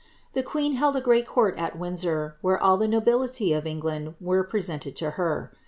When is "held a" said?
0.77-0.99